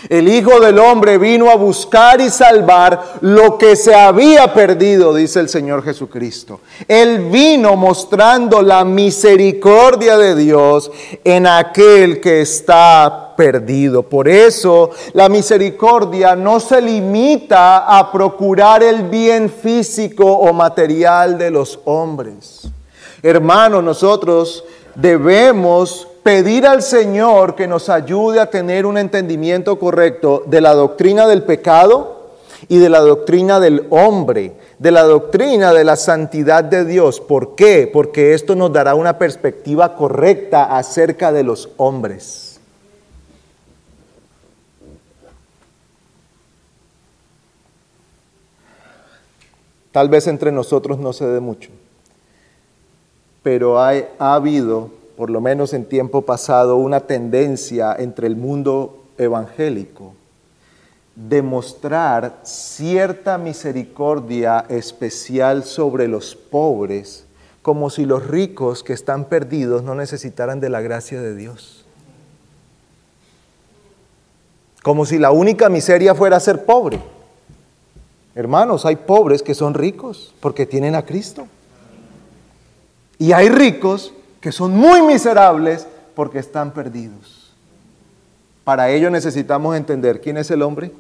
[0.10, 5.40] el Hijo del Hombre vino a buscar y salvar lo que se había perdido, dice
[5.40, 6.60] el Señor Jesucristo.
[6.88, 10.92] Él vino mostrando la misericordia de Dios
[11.24, 14.04] en aquel que está perdido.
[14.04, 21.52] Por eso la misericordia no se limita a procurar el bien físico o material de
[21.52, 22.68] los hombres.
[23.22, 24.64] Hermanos, nosotros
[24.96, 31.28] debemos pedir al Señor que nos ayude a tener un entendimiento correcto de la doctrina
[31.28, 32.32] del pecado
[32.68, 37.22] y de la doctrina del hombre, de la doctrina de la santidad de Dios.
[37.22, 37.88] ¿Por qué?
[37.94, 42.60] Porque esto nos dará una perspectiva correcta acerca de los hombres.
[49.92, 51.70] Tal vez entre nosotros no se dé mucho,
[53.44, 59.04] pero hay, ha habido por lo menos en tiempo pasado, una tendencia entre el mundo
[59.18, 60.14] evangélico
[61.16, 67.26] de mostrar cierta misericordia especial sobre los pobres,
[67.62, 71.86] como si los ricos que están perdidos no necesitaran de la gracia de Dios.
[74.84, 77.00] Como si la única miseria fuera ser pobre.
[78.36, 81.48] Hermanos, hay pobres que son ricos porque tienen a Cristo.
[83.18, 84.14] Y hay ricos
[84.46, 87.52] que son muy miserables porque están perdidos.
[88.64, 90.92] Para ello necesitamos entender quién es el hombre,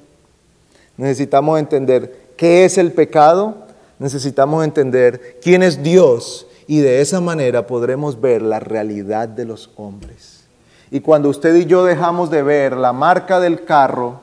[0.98, 3.68] necesitamos entender qué es el pecado,
[4.00, 9.70] necesitamos entender quién es Dios y de esa manera podremos ver la realidad de los
[9.76, 10.46] hombres.
[10.89, 14.22] Y cuando usted y yo dejamos de ver la marca del carro,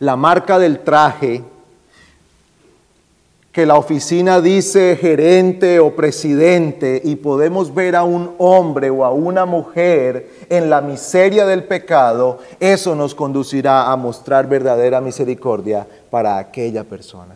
[0.00, 1.42] la marca del traje,
[3.58, 9.10] que la oficina dice gerente o presidente y podemos ver a un hombre o a
[9.10, 16.38] una mujer en la miseria del pecado, eso nos conducirá a mostrar verdadera misericordia para
[16.38, 17.34] aquella persona.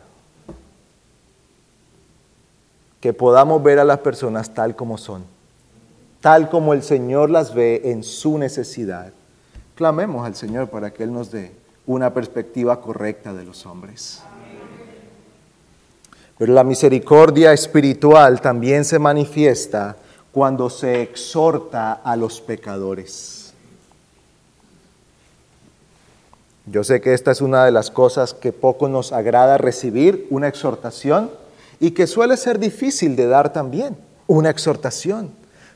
[3.00, 5.24] Que podamos ver a las personas tal como son,
[6.20, 9.12] tal como el Señor las ve en su necesidad.
[9.74, 11.50] Clamemos al Señor para que Él nos dé
[11.84, 14.22] una perspectiva correcta de los hombres.
[16.42, 19.94] Pero la misericordia espiritual también se manifiesta
[20.32, 23.54] cuando se exhorta a los pecadores.
[26.66, 30.48] Yo sé que esta es una de las cosas que poco nos agrada recibir, una
[30.48, 31.30] exhortación,
[31.78, 35.30] y que suele ser difícil de dar también, una exhortación.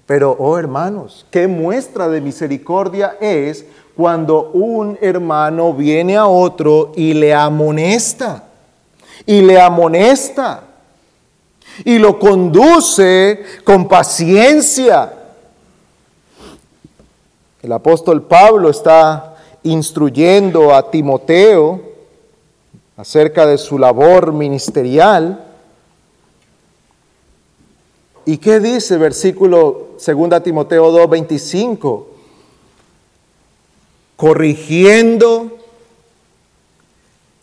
[0.04, 7.14] Pero, oh hermanos, qué muestra de misericordia es cuando un hermano viene a otro y
[7.14, 8.45] le amonesta
[9.24, 10.64] y le amonesta
[11.84, 15.12] y lo conduce con paciencia.
[17.62, 21.80] El apóstol Pablo está instruyendo a Timoteo
[22.96, 25.44] acerca de su labor ministerial.
[28.24, 32.16] ¿Y qué dice versículo 2 Timoteo 2, 25?
[34.16, 35.55] corrigiendo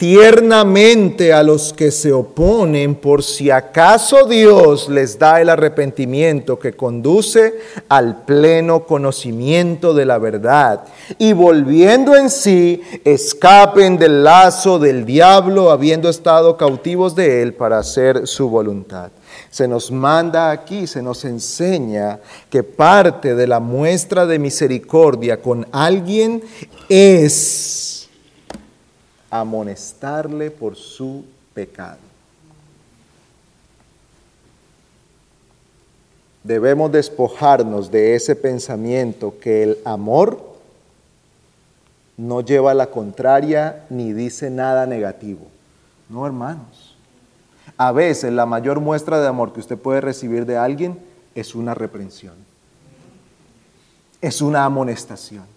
[0.03, 6.73] tiernamente a los que se oponen por si acaso Dios les da el arrepentimiento que
[6.73, 7.53] conduce
[7.87, 10.83] al pleno conocimiento de la verdad
[11.17, 17.77] y volviendo en sí escapen del lazo del diablo habiendo estado cautivos de él para
[17.77, 19.09] hacer su voluntad.
[19.49, 25.65] Se nos manda aquí, se nos enseña que parte de la muestra de misericordia con
[25.71, 26.43] alguien
[26.89, 28.02] es
[29.34, 31.25] amonestarle por su
[31.55, 31.97] pecado.
[36.43, 40.53] Debemos despojarnos de ese pensamiento que el amor
[42.15, 45.47] no lleva a la contraria ni dice nada negativo.
[46.09, 46.95] No, hermanos.
[47.75, 50.99] A veces la mayor muestra de amor que usted puede recibir de alguien
[51.34, 52.36] es una reprensión.
[54.21, 55.52] Es una amonestación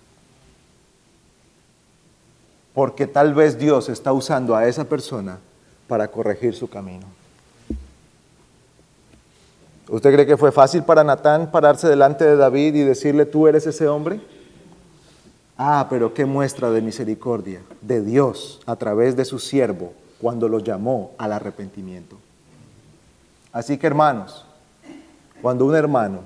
[2.77, 5.39] porque tal vez Dios está usando a esa persona
[5.89, 7.07] para corregir su camino.
[9.89, 13.66] ¿Usted cree que fue fácil para Natán pararse delante de David y decirle, tú eres
[13.66, 14.20] ese hombre?
[15.57, 20.59] Ah, pero qué muestra de misericordia de Dios a través de su siervo cuando lo
[20.59, 22.18] llamó al arrepentimiento.
[23.53, 24.45] Así que hermanos,
[25.41, 26.20] cuando un hermano,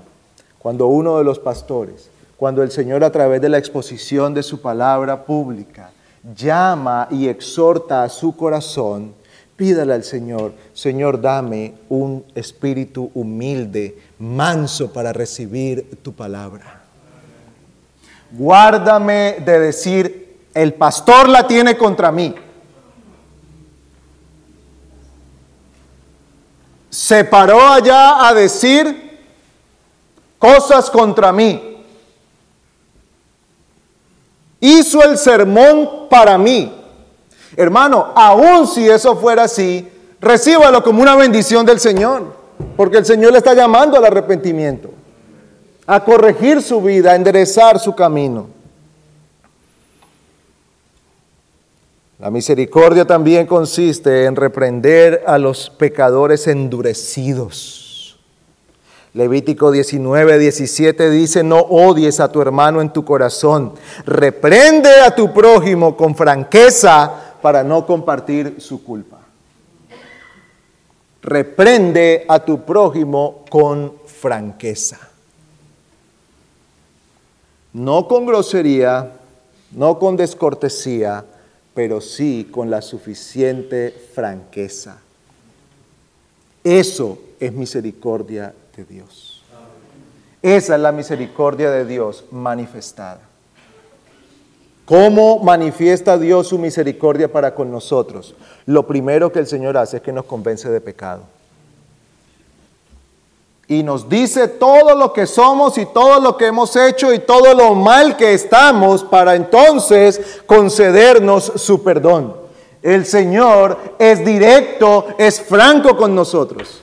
[0.58, 4.60] cuando uno de los pastores, cuando el Señor a través de la exposición de su
[4.60, 5.92] palabra pública
[6.34, 9.14] llama y exhorta a su corazón,
[9.56, 16.82] pídale al Señor, Señor, dame un espíritu humilde, manso para recibir tu palabra.
[18.32, 22.34] Guárdame de decir, el pastor la tiene contra mí.
[26.90, 29.18] Se paró allá a decir
[30.38, 31.79] cosas contra mí
[34.60, 36.72] hizo el sermón para mí.
[37.56, 39.88] Hermano, aun si eso fuera así,
[40.20, 42.34] recíbalo como una bendición del Señor,
[42.76, 44.90] porque el Señor le está llamando al arrepentimiento,
[45.86, 48.60] a corregir su vida, a enderezar su camino.
[52.20, 57.89] La misericordia también consiste en reprender a los pecadores endurecidos.
[59.12, 63.74] Levítico 19, 17 dice, no odies a tu hermano en tu corazón,
[64.06, 69.18] reprende a tu prójimo con franqueza para no compartir su culpa.
[71.22, 74.98] Reprende a tu prójimo con franqueza.
[77.72, 79.12] No con grosería,
[79.72, 81.24] no con descortesía,
[81.74, 84.98] pero sí con la suficiente franqueza.
[86.62, 89.42] Eso es misericordia de Dios.
[90.42, 93.20] Esa es la misericordia de Dios manifestada.
[94.86, 98.34] ¿Cómo manifiesta Dios su misericordia para con nosotros?
[98.66, 101.22] Lo primero que el Señor hace es que nos convence de pecado.
[103.68, 107.54] Y nos dice todo lo que somos y todo lo que hemos hecho y todo
[107.54, 112.34] lo mal que estamos para entonces concedernos su perdón.
[112.82, 116.82] El Señor es directo, es franco con nosotros.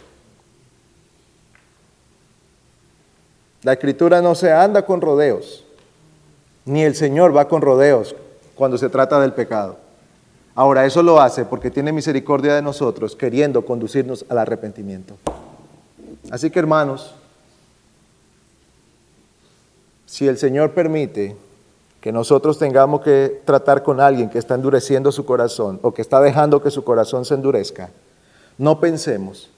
[3.67, 5.65] La escritura no se anda con rodeos,
[6.63, 8.15] ni el Señor va con rodeos
[8.55, 9.75] cuando se trata del pecado.
[10.55, 15.17] Ahora, eso lo hace porque tiene misericordia de nosotros, queriendo conducirnos al arrepentimiento.
[16.31, 17.13] Así que, hermanos,
[20.05, 21.35] si el Señor permite
[21.99, 26.21] que nosotros tengamos que tratar con alguien que está endureciendo su corazón o que está
[26.21, 27.89] dejando que su corazón se endurezca,
[28.57, 29.49] no pensemos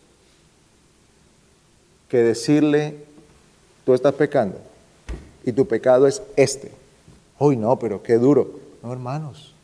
[2.08, 3.08] que decirle
[3.90, 4.56] tú estás pecando
[5.44, 6.72] y tu pecado es este.
[7.40, 8.60] Hoy no, pero qué duro.
[8.84, 9.56] No, hermanos,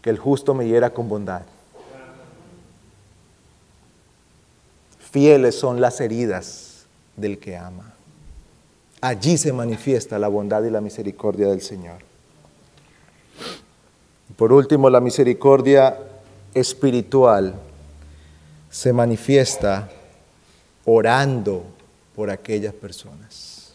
[0.00, 1.42] que el justo me hiera con bondad.
[4.98, 7.94] Fieles son las heridas del que ama.
[9.00, 11.98] Allí se manifiesta la bondad y la misericordia del Señor.
[14.34, 15.96] Por último, la misericordia
[16.52, 17.54] espiritual
[18.70, 19.88] se manifiesta
[20.84, 21.71] orando
[22.14, 23.74] por aquellas personas.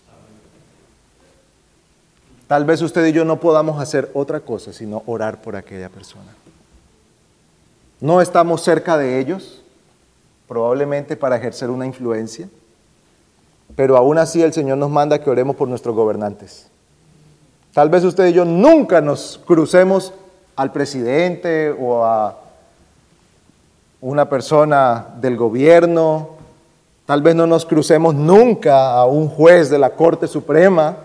[2.47, 6.33] Tal vez usted y yo no podamos hacer otra cosa sino orar por aquella persona.
[7.99, 9.61] No estamos cerca de ellos,
[10.47, 12.47] probablemente para ejercer una influencia,
[13.75, 16.67] pero aún así el Señor nos manda que oremos por nuestros gobernantes.
[17.73, 20.13] Tal vez usted y yo nunca nos crucemos
[20.55, 22.37] al presidente o a
[23.99, 26.36] una persona del gobierno
[27.07, 30.97] Tal vez no nos crucemos nunca a un juez de la Corte Suprema,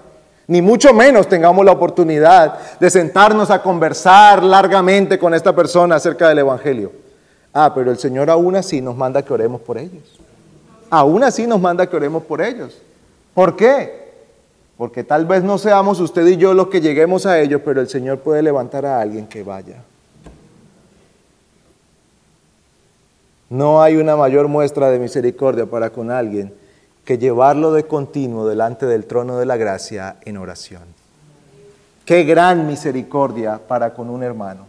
[0.49, 6.29] Ni mucho menos tengamos la oportunidad de sentarnos a conversar largamente con esta persona acerca
[6.29, 6.91] del Evangelio.
[7.55, 10.19] Ah, pero el Señor aún así nos manda que oremos por ellos.
[10.91, 12.77] Aún así nos manda que oremos por ellos.
[13.33, 14.13] ¿Por qué?
[14.77, 17.89] Porque tal vez no seamos usted y yo los que lleguemos a ellos, pero el
[17.89, 19.77] Señor puede levantar a alguien que vaya.
[23.53, 26.55] No hay una mayor muestra de misericordia para con alguien
[27.05, 30.85] que llevarlo de continuo delante del trono de la gracia en oración.
[32.07, 34.65] Qué gran misericordia para con un hermano.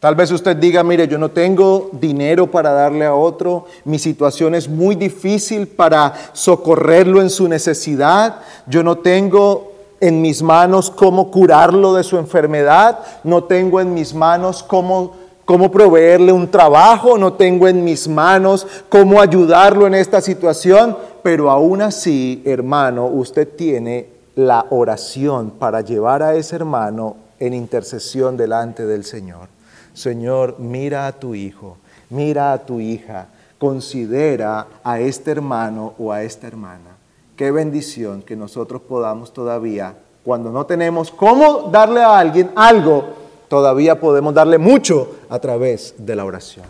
[0.00, 4.54] Tal vez usted diga, mire, yo no tengo dinero para darle a otro, mi situación
[4.54, 11.30] es muy difícil para socorrerlo en su necesidad, yo no tengo en mis manos cómo
[11.30, 17.32] curarlo de su enfermedad, no tengo en mis manos cómo cómo proveerle un trabajo, no
[17.34, 24.08] tengo en mis manos cómo ayudarlo en esta situación, pero aún así, hermano, usted tiene
[24.34, 29.48] la oración para llevar a ese hermano en intercesión delante del Señor.
[29.94, 31.78] Señor, mira a tu hijo,
[32.10, 33.28] mira a tu hija,
[33.58, 36.96] considera a este hermano o a esta hermana.
[37.36, 39.94] Qué bendición que nosotros podamos todavía,
[40.24, 46.16] cuando no tenemos cómo darle a alguien algo, todavía podemos darle mucho a través de
[46.16, 46.66] la oración.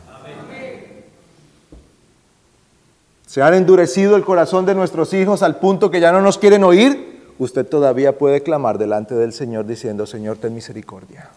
[3.27, 6.65] Se han endurecido el corazón de nuestros hijos al punto que ya no nos quieren
[6.65, 7.35] oír.
[7.39, 11.29] Usted todavía puede clamar delante del Señor diciendo, Señor, ten misericordia.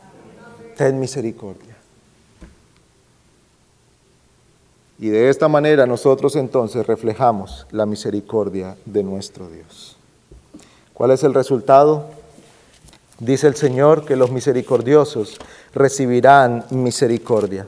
[0.78, 1.76] Ten misericordia.
[4.98, 9.98] Y de esta manera nosotros entonces reflejamos la misericordia de nuestro Dios.
[10.94, 12.06] ¿Cuál es el resultado?
[13.20, 15.38] Dice el Señor que los misericordiosos
[15.74, 17.65] recibirán misericordia.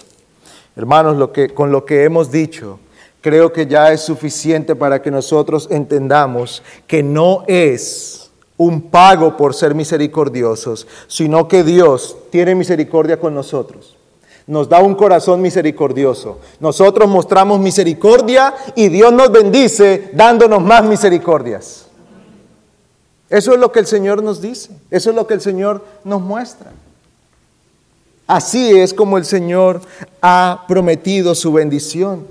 [0.77, 2.79] Hermanos, lo que, con lo que hemos dicho,
[3.19, 9.53] creo que ya es suficiente para que nosotros entendamos que no es un pago por
[9.53, 13.97] ser misericordiosos, sino que Dios tiene misericordia con nosotros.
[14.47, 16.39] Nos da un corazón misericordioso.
[16.61, 21.90] Nosotros mostramos misericordia y Dios nos bendice dándonos más misericordias.
[23.31, 26.19] Eso es lo que el Señor nos dice, eso es lo que el Señor nos
[26.19, 26.73] muestra.
[28.27, 29.79] Así es como el Señor
[30.21, 32.27] ha prometido su bendición.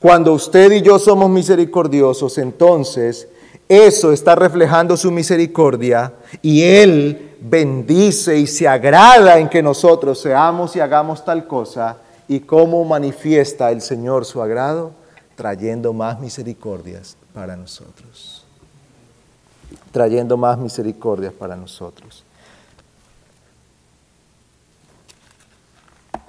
[0.00, 3.28] Cuando usted y yo somos misericordiosos, entonces
[3.68, 6.12] eso está reflejando su misericordia
[6.42, 11.98] y Él bendice y se agrada en que nosotros seamos y hagamos tal cosa.
[12.26, 14.90] ¿Y cómo manifiesta el Señor su agrado?
[15.36, 18.41] Trayendo más misericordias para nosotros
[19.92, 22.24] trayendo más misericordias para nosotros.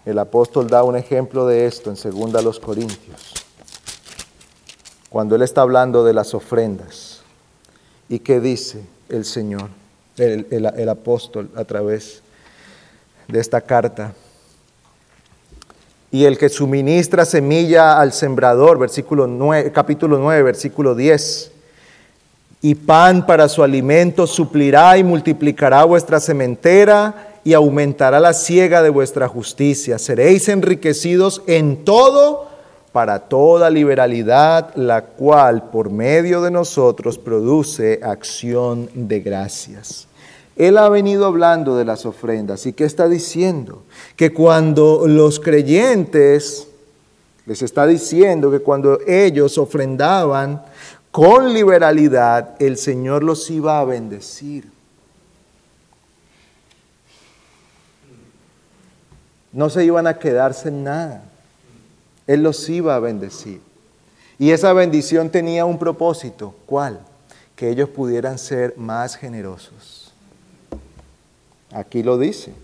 [0.05, 3.33] El apóstol da un ejemplo de esto en 2 los Corintios,
[5.09, 7.21] cuando él está hablando de las ofrendas.
[8.09, 9.69] ¿Y qué dice el Señor,
[10.17, 12.21] el, el apóstol a través
[13.29, 14.13] de esta carta?
[16.11, 21.52] Y el que suministra semilla al sembrador, versículo 9, capítulo 9, versículo 10
[22.63, 28.89] y pan para su alimento suplirá y multiplicará vuestra sementera y aumentará la siega de
[28.89, 29.99] vuestra justicia.
[29.99, 32.47] Seréis enriquecidos en todo
[32.93, 40.07] para toda liberalidad, la cual por medio de nosotros produce acción de gracias.
[40.55, 43.83] Él ha venido hablando de las ofrendas y que está diciendo
[44.15, 46.69] que cuando los creyentes,
[47.45, 50.61] les está diciendo que cuando ellos ofrendaban,
[51.13, 54.67] con liberalidad, el Señor los iba a bendecir.
[59.51, 61.23] No se iban a quedarse en nada.
[62.25, 63.61] Él los iba a bendecir.
[64.39, 66.55] Y esa bendición tenía un propósito.
[66.65, 66.99] ¿Cuál?
[67.55, 70.11] Que ellos pudieran ser más generosos.
[71.71, 72.55] Aquí lo dice.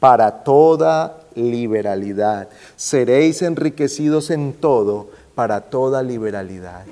[0.00, 2.48] Para toda liberalidad.
[2.76, 6.86] Seréis enriquecidos en todo para toda liberalidad.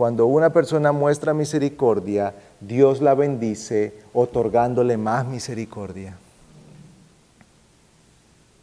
[0.00, 6.16] Cuando una persona muestra misericordia, Dios la bendice otorgándole más misericordia.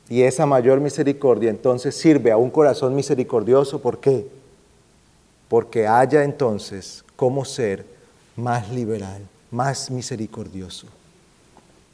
[0.09, 3.79] Y esa mayor misericordia entonces sirve a un corazón misericordioso.
[3.79, 4.27] ¿Por qué?
[5.47, 7.85] Porque haya entonces cómo ser
[8.35, 9.21] más liberal,
[9.51, 10.87] más misericordioso,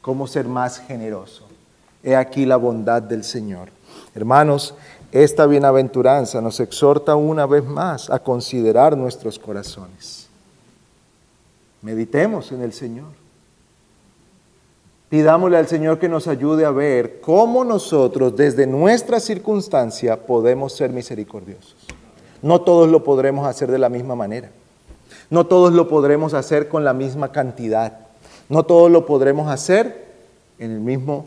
[0.00, 1.46] cómo ser más generoso.
[2.02, 3.68] He aquí la bondad del Señor.
[4.14, 4.74] Hermanos,
[5.14, 10.26] esta bienaventuranza nos exhorta una vez más a considerar nuestros corazones.
[11.82, 13.06] Meditemos en el Señor.
[15.08, 20.90] Pidámosle al Señor que nos ayude a ver cómo nosotros desde nuestra circunstancia podemos ser
[20.90, 21.76] misericordiosos.
[22.42, 24.50] No todos lo podremos hacer de la misma manera.
[25.30, 28.00] No todos lo podremos hacer con la misma cantidad.
[28.48, 30.06] No todos lo podremos hacer
[30.58, 31.26] en el mismo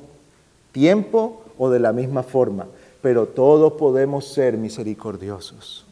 [0.74, 2.68] tiempo o de la misma forma,
[3.02, 5.86] pero todos podemos ser misericordiosos.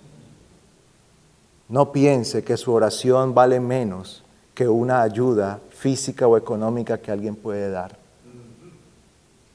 [1.67, 7.35] No piense que su oración vale menos que una ayuda física o económica que alguien
[7.35, 7.97] puede dar.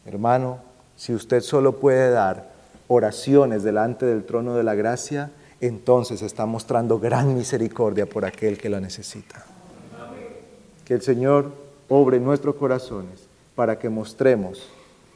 [0.05, 0.59] Hermano,
[0.96, 2.51] si usted solo puede dar
[2.88, 5.30] oraciones delante del trono de la gracia,
[5.61, 9.44] entonces está mostrando gran misericordia por aquel que la necesita.
[10.84, 11.53] Que el Señor
[11.88, 14.68] obre nuestros corazones para que mostremos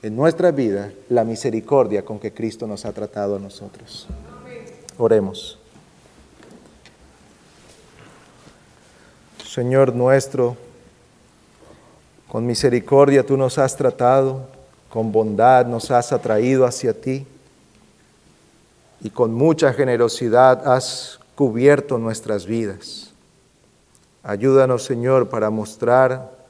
[0.04, 4.06] en nuestra vida la misericordia con que Cristo nos ha tratado a nosotros.
[4.98, 5.58] Oremos.
[9.42, 10.58] Señor nuestro,
[12.28, 14.46] con misericordia tú nos has tratado,
[14.90, 17.26] con bondad nos has atraído hacia ti
[19.00, 23.14] y con mucha generosidad has cubierto nuestras vidas.
[24.22, 26.43] Ayúdanos, Señor, para mostrar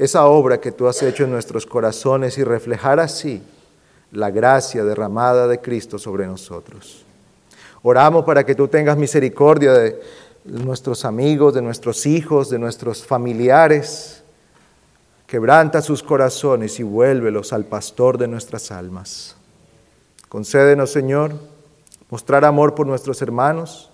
[0.00, 3.42] esa obra que tú has hecho en nuestros corazones y reflejar así
[4.12, 7.04] la gracia derramada de Cristo sobre nosotros.
[7.82, 10.00] Oramos para que tú tengas misericordia de
[10.44, 14.22] nuestros amigos, de nuestros hijos, de nuestros familiares.
[15.26, 19.36] Quebranta sus corazones y vuélvelos al pastor de nuestras almas.
[20.30, 21.34] Concédenos, Señor,
[22.08, 23.90] mostrar amor por nuestros hermanos,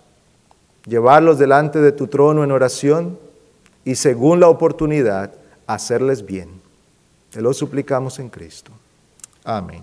[0.85, 3.19] llevarlos delante de tu trono en oración
[3.85, 5.33] y, según la oportunidad,
[5.67, 6.61] hacerles bien.
[7.31, 8.73] Te lo suplicamos en Cristo.
[9.45, 9.83] Amén.